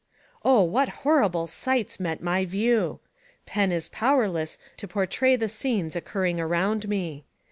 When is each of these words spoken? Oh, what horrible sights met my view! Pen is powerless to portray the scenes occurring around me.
Oh, 0.43 0.63
what 0.63 0.89
horrible 1.05 1.45
sights 1.45 1.99
met 1.99 2.23
my 2.23 2.43
view! 2.43 2.99
Pen 3.45 3.71
is 3.71 3.87
powerless 3.89 4.57
to 4.77 4.87
portray 4.87 5.35
the 5.35 5.47
scenes 5.47 5.95
occurring 5.95 6.39
around 6.41 6.89
me. 6.89 7.23